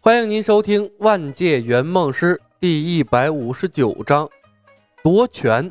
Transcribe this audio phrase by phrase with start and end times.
[0.00, 4.28] 欢迎您收听《万界圆梦师》第一百五十九章
[5.02, 5.70] 夺权。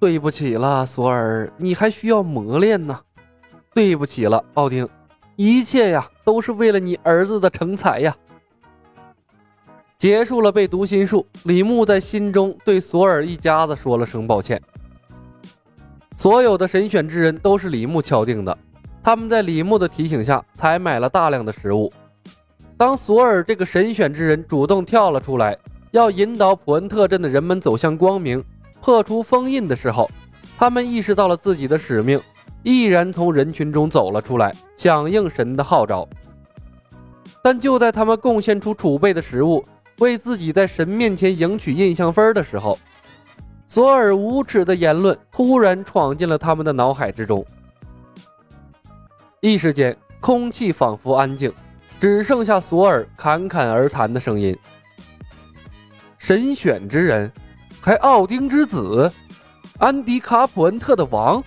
[0.00, 3.00] 对不起了，索尔，你还需要磨练呢。
[3.72, 4.86] 对不起了，奥丁，
[5.36, 8.14] 一切呀都是为了你儿子的成才呀。
[9.96, 14.60] 结束了被读心术，李牧在心中对索尔一家子说了声抱歉。
[16.16, 18.58] 所有的神选之人都是李牧敲定的。
[19.02, 21.92] 他们在李牧的提醒下采买了大量的食物。
[22.76, 25.56] 当索尔这个神选之人主动跳了出来，
[25.90, 28.42] 要引导普恩特镇的人们走向光明，
[28.80, 30.10] 破除封印的时候，
[30.56, 32.20] 他们意识到了自己的使命，
[32.62, 36.08] 毅然从人群中走了出来，响应神的号召。
[37.42, 39.64] 但就在他们贡献出储备的食物，
[39.98, 42.78] 为自己在神面前赢取印象分的时候，
[43.66, 47.44] 索尔无耻的言论突然闯进了他们的脑海之中。
[49.44, 51.52] 一时间，空气仿佛安静，
[51.98, 54.56] 只剩下索尔侃侃而谈的声音。
[56.16, 57.28] 神选之人，
[57.80, 59.10] 还奥丁之子，
[59.78, 61.42] 安迪卡普恩特的王，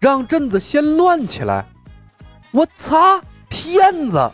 [0.00, 1.66] 让镇子先乱起来。
[2.50, 4.32] 我擦，骗子！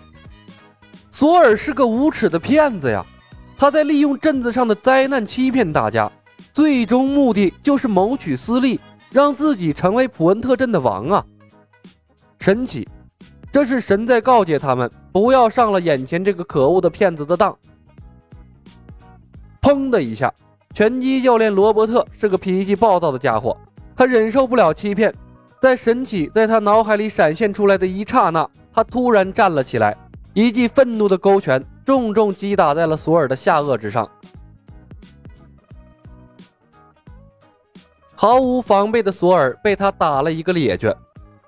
[1.10, 3.04] 索尔是个无耻的骗子呀！
[3.58, 6.08] 他在利用镇子上的灾难欺骗大家，
[6.52, 8.78] 最终目的就是谋取私利，
[9.10, 11.26] 让自己成为普恩特镇的王啊！
[12.38, 12.88] 神奇！
[13.52, 17.56] 这是神在告诫他们，不要上了眼前这个可恶的骗子的当。
[19.60, 20.32] 砰的一下，
[20.72, 23.56] 拳击教练罗伯特是个脾气暴躁的家伙，
[23.96, 25.12] 他忍受不了欺骗，
[25.60, 29.96] 在神起在他脑海里闪现出来的一刹那，他突然站了起来，
[30.32, 34.08] 一记愤怒的勾拳重重击打在了索尔的下颚之上。
[38.14, 40.94] 毫无防备的索尔被他打了一个趔趄，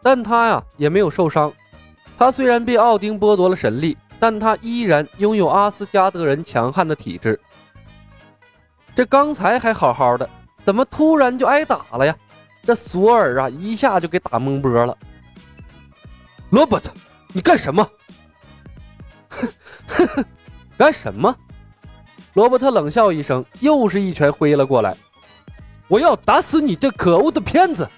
[0.03, 1.53] 但他呀也没有受伤。
[2.22, 7.40] 他虽然被奥丁剥夺了神力，但他依然拥有阿斯加德人强悍的体质。
[8.94, 10.30] 这刚才还好好的，
[10.64, 12.16] 怎么突然就挨打了呀？
[12.62, 14.96] 这索尔啊，一下就给打懵波了。
[16.50, 16.92] 罗伯特，
[17.32, 17.90] 你干什么？
[19.28, 19.48] 哼
[19.88, 20.24] 哼，
[20.78, 21.36] 干什么？
[22.34, 24.96] 罗伯特冷笑一声，又是一拳挥了过来。
[25.88, 27.90] 我要打死你这可恶的骗子！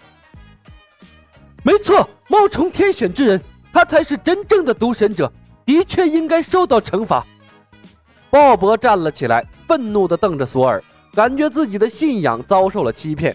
[1.62, 3.38] 没错，冒充天选之人。
[3.74, 5.30] 他才是真正的独神者，
[5.66, 7.26] 的确应该受到惩罚。
[8.30, 10.80] 鲍勃站了起来，愤怒地瞪着索尔，
[11.12, 13.34] 感觉自己的信仰遭受了欺骗。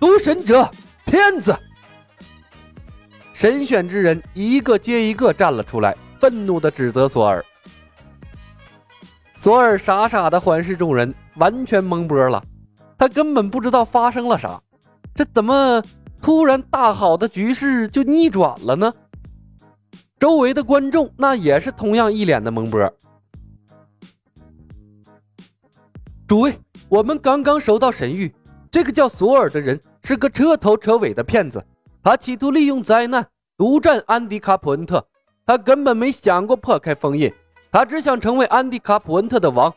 [0.00, 0.68] 独神者，
[1.04, 1.54] 骗子！
[3.34, 7.44] 神选之人一个接一个站了出来，愤怒地指责索尔。
[9.36, 12.42] 索尔傻傻地环视众人，完全懵波了，
[12.96, 14.58] 他根本不知道发生了啥，
[15.14, 15.82] 这怎么？
[16.20, 18.92] 突然大好的局势就逆转了呢？
[20.18, 22.92] 周围的观众那也是同样一脸的懵波。
[26.26, 28.32] 诸位，我们刚刚收到神谕，
[28.70, 31.64] 这个叫索尔的人是个彻头彻尾的骗子，
[32.02, 33.24] 他企图利用灾难
[33.56, 35.06] 独占安迪卡普恩特，
[35.44, 37.32] 他根本没想过破开封印，
[37.70, 39.72] 他只想成为安迪卡普恩特的王。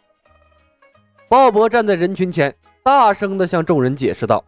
[1.27, 4.43] 鲍勃站在人群前，大声的向众人解释道。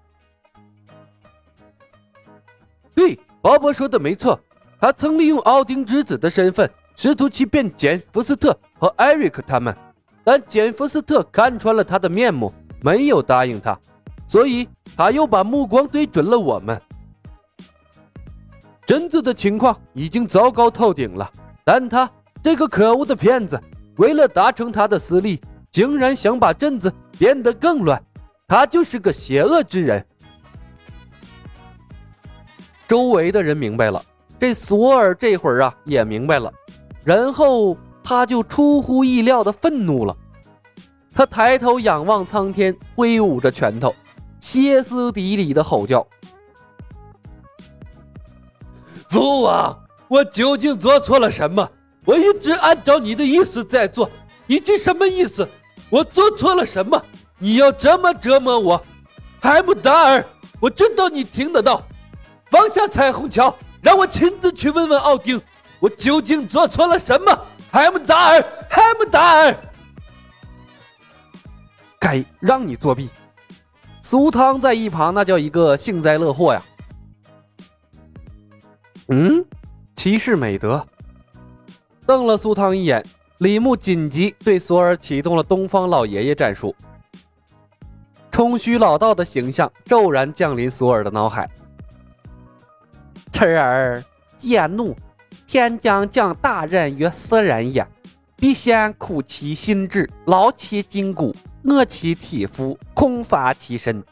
[2.94, 4.40] 对，鲍勃说的没错，
[4.80, 9.76] 他曾利用奥丁之子的身份，试图欺骗简·福斯特和艾瑞克他们，
[10.24, 13.80] 但简·福斯特看穿了他的面目，没有答应他，
[14.28, 16.80] 所以他又把目光对准了我们。
[18.86, 21.32] 贞子的情况已经糟糕透顶了，
[21.64, 22.10] 但他
[22.44, 23.60] 这个可恶的骗子，
[23.98, 25.40] 为了达成他的私利，
[25.72, 28.04] 竟然想把镇子变得更乱，
[28.48, 30.06] 他就是个邪恶之人。
[32.92, 34.04] 周围的人明白了，
[34.38, 36.52] 这索尔这会儿啊也明白了，
[37.06, 40.14] 然后他就出乎意料的愤怒了。
[41.16, 43.96] 他抬头仰望苍天，挥舞着拳头，
[44.42, 46.06] 歇斯底里的吼叫
[49.08, 49.80] ：“父王，
[50.10, 51.66] 我究竟做错了什么？
[52.04, 54.12] 我一直按照你的意思在做，
[54.46, 55.48] 你这什么意思？
[55.90, 57.02] 我做错了什么？
[57.40, 58.84] 你要这么折磨我？
[59.40, 60.26] 海姆达尔，
[60.60, 61.82] 我知道你听得到。”
[62.52, 65.42] 放下彩虹桥，让我亲自去问问奥丁，
[65.80, 67.46] 我究竟做错了什么？
[67.72, 69.58] 海姆达尔，海姆达尔，
[71.98, 73.10] 该让你作弊。
[74.02, 76.62] 苏汤在一旁那叫一个幸灾乐祸呀。
[79.08, 79.46] 嗯，
[79.96, 80.86] 骑士美德。
[82.06, 83.02] 瞪了苏汤一眼，
[83.38, 86.76] 李牧紧急对索尔启动了东方老爷爷战术。
[88.30, 91.50] 冲虚老道的形象骤然降临索尔的脑海。
[93.42, 94.04] 痴儿，
[94.38, 94.96] 见怒，
[95.48, 97.84] 天将降大任于斯人也，
[98.36, 104.04] 必先苦其心志，劳其筋骨，饿其体肤，空乏其身，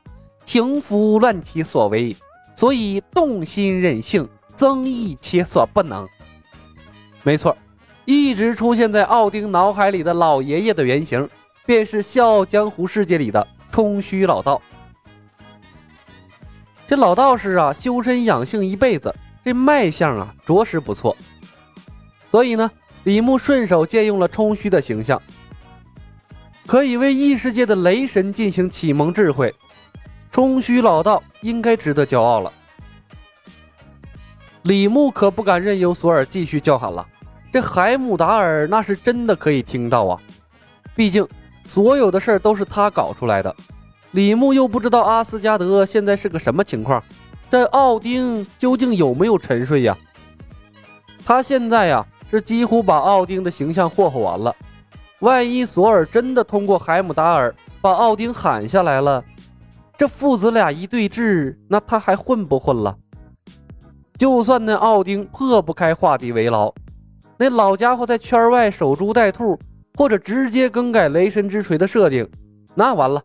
[0.48, 2.16] 停服乱其所为，
[2.56, 6.08] 所以动心忍性，增益其所不能。
[7.22, 7.56] 没错，
[8.06, 11.30] 一直出现在奥丁脑海里的老爷爷的原型，
[11.68, 14.60] 便是《笑傲江湖》世界里的冲虚老道。
[16.90, 19.14] 这老道士啊，修身养性一辈子，
[19.46, 21.16] 这脉象啊，着实不错。
[22.32, 22.72] 所以呢，
[23.04, 25.22] 李牧顺手借用了冲虚的形象，
[26.66, 29.54] 可以为异世界的雷神进行启蒙智慧。
[30.32, 32.52] 冲虚老道应该值得骄傲了。
[34.64, 37.08] 李牧可不敢任由索尔继续叫喊了，
[37.54, 40.20] 这海姆达尔那是真的可以听到啊！
[40.96, 41.28] 毕竟
[41.68, 43.56] 所有的事儿都是他搞出来的。
[44.12, 47.04] 李牧又不知道阿斯加德现在是个什么情况，
[47.50, 49.96] 这奥丁究竟有没有沉睡呀？
[51.24, 54.56] 他现在呀是几乎把奥丁的形象霍霍完了。
[55.20, 59.24] 万一索尔真的通过海姆达尔把奥丁喊下来了，
[59.96, 62.98] 这父子俩一对峙，那他还混不混了？
[64.18, 66.74] 就算那奥丁破不开画地为牢，
[67.38, 69.60] 那老家伙在圈外守株待兔，
[69.96, 72.28] 或者直接更改雷神之锤的设定，
[72.74, 73.22] 那完了。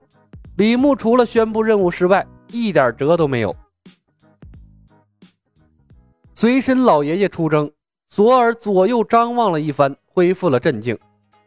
[0.56, 3.54] 李牧除了宣布任务失败，一点辙都没有。
[6.32, 7.70] 随身老爷爷出征，
[8.08, 10.96] 索尔左右张望了一番，恢复了镇静。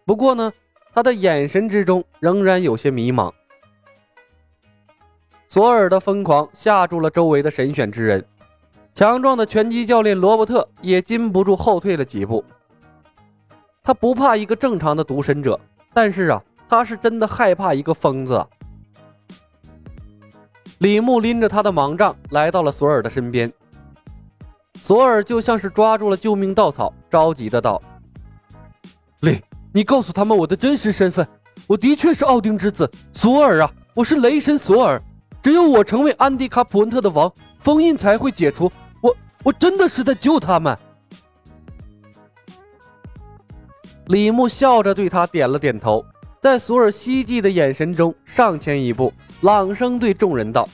[0.06, 0.52] 不过呢，
[0.94, 3.32] 他的眼神之中仍然有些迷茫。
[5.48, 8.26] 索尔的疯狂吓住了周围的神选之人，
[8.94, 12.44] 强壮的拳击教练罗伯特也禁不住后退了几步。
[13.82, 15.58] 他不怕一个正常的独神者，
[15.94, 18.46] 但是啊，他是真的害怕一个疯子。
[20.80, 23.52] 李牧拎着他的盲杖来到了索尔的身边，
[24.80, 27.82] 索尔就像是抓住了救命稻草，着急的道
[29.22, 29.42] ：“李，
[29.74, 31.28] 你告诉他们我的真实身份，
[31.66, 35.02] 我的确是奥丁之子索尔啊，我是雷神索尔，
[35.42, 38.72] 只有我成为安迪卡普恩特的王，封印才会解除。
[39.02, 40.78] 我，我真的是在救他们。”
[44.06, 46.06] 李牧笑着对他点了点头，
[46.40, 49.12] 在索尔希冀的眼神中上前一步。
[49.42, 50.68] 朗声对众人道：“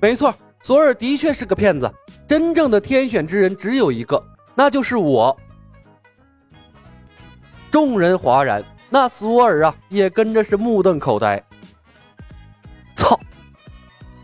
[0.00, 0.32] 没错，
[0.62, 1.92] 索尔的确是个骗子。
[2.28, 4.22] 真正的天选之人只有一个，
[4.54, 5.36] 那就是我。”
[7.70, 11.42] 众人哗然，那索尔啊，也跟着是目瞪口呆。
[12.94, 13.18] 操！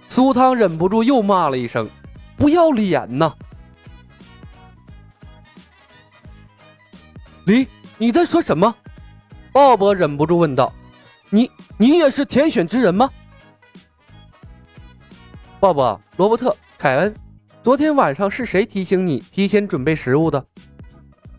[0.09, 1.89] 苏汤忍不住又骂了一声
[2.39, 3.35] ：“不要脸呐！”
[7.47, 8.75] 李，你在说什么？
[9.53, 10.73] 鲍勃忍不住问道。
[11.37, 13.11] 你你也是天选之人吗？
[15.61, 17.15] 鲍勃、罗伯特、凯恩，
[17.63, 20.43] 昨天晚上是谁提醒你提前准备食物的？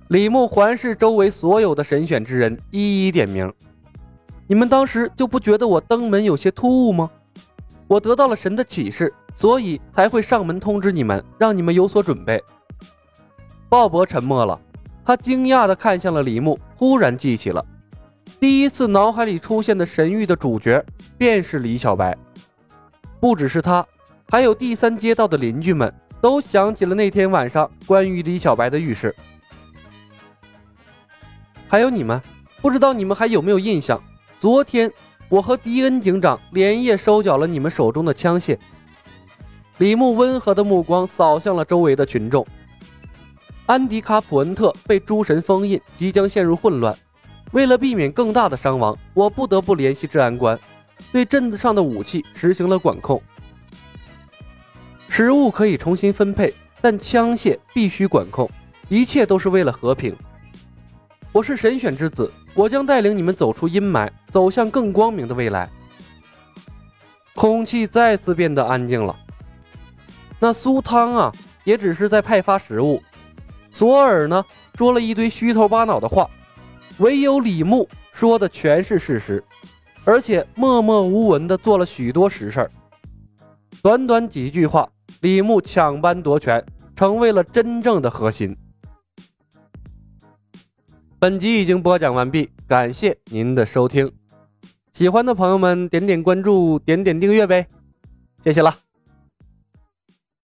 [0.10, 3.52] 李牧环视周围所有的神选之人，一一点名。
[4.46, 7.10] 你们当时就不觉得我登门有些突兀吗？
[7.88, 12.40] 我得到了神的启示，所以才会上门通知你们，让你们有所准备。
[13.68, 14.62] 鲍勃沉默了，
[15.04, 17.66] 他惊讶地看向了李牧，忽然记起了。
[18.40, 20.84] 第一次脑海里出现的神域的主角
[21.18, 22.16] 便是李小白，
[23.20, 23.84] 不只是他，
[24.30, 25.92] 还有第三街道的邻居们
[26.22, 29.16] 都想起了那天晚上关于李小白的浴室。
[31.68, 32.22] 还有你们，
[32.62, 34.02] 不知道你们还有没有印象？
[34.40, 34.92] 昨天
[35.30, 38.56] 我和迪恩警长连夜收缴了你们手中的枪械。
[39.80, 42.46] 李牧温和的目光扫向了周围的群众。
[43.66, 46.96] 安迪卡普恩特被诸神封印，即将陷入混乱。
[47.52, 50.60] 为了避免更大的伤亡，我不得不联系治安官，
[51.12, 53.22] 对镇子上的武器实行了管控。
[55.08, 58.50] 食物可以重新分配，但枪械必须管控。
[58.90, 60.16] 一切都是为了和平。
[61.32, 65.70] 我是神选之子，我将带领你们走出阴霾，走向更光明的未来。
[67.34, 69.16] 空气再次变得安静了。
[70.40, 71.32] 那苏汤啊，
[71.64, 73.02] 也只是在派发食物。
[73.72, 74.44] 索尔呢，
[74.76, 76.30] 说了一堆虚头巴脑的话。
[77.00, 79.44] 唯有李牧说的全是事实，
[80.04, 82.72] 而且默默无闻的做了许多实事儿。
[83.84, 84.90] 短短几句话，
[85.22, 86.64] 李牧抢班夺权，
[86.96, 88.58] 成为了真正的核心。
[91.20, 94.12] 本集已经播讲完毕，感谢您的收听。
[94.94, 97.68] 喜欢的朋友们点点关注，点点订阅呗，
[98.44, 98.87] 谢谢了。